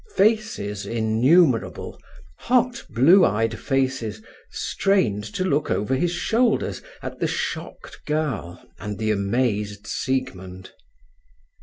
Faces 0.17 0.87
innumerable—hot, 0.87 2.85
blue 2.89 3.23
eyed 3.23 3.59
faces—strained 3.59 5.23
to 5.35 5.43
look 5.43 5.69
over 5.69 5.93
his 5.95 6.09
shoulders 6.11 6.81
at 7.03 7.19
the 7.19 7.27
shocked 7.27 8.03
girl 8.07 8.65
and 8.79 8.97
the 8.97 9.11
amazed 9.11 9.85
Siegmund. 9.85 10.71